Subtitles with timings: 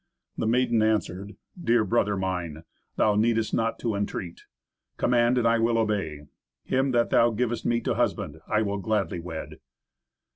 [0.35, 2.63] The maiden answered, "Dear brother mine,
[2.95, 4.45] thou needest not to entreat.
[4.97, 6.21] Command and I will obey.
[6.63, 9.59] Him that thou givest me to husband I will gladly wed."